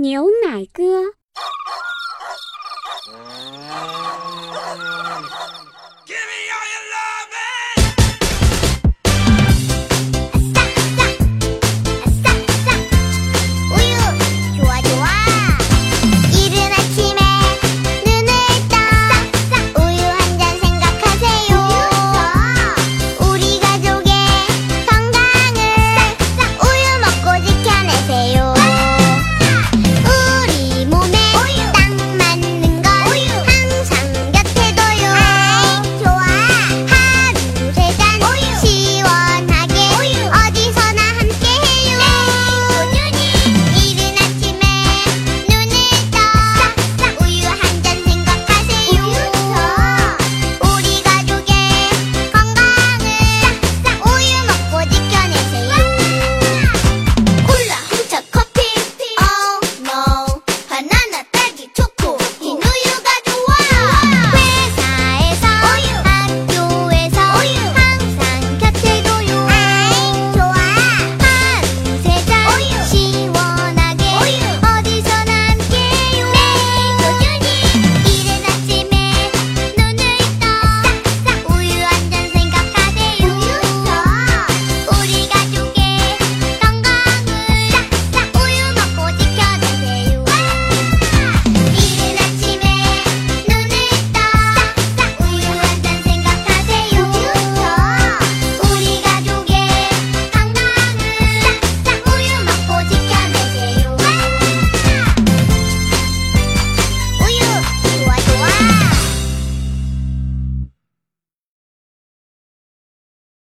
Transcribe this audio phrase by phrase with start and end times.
[0.00, 0.84] 牛奶哥。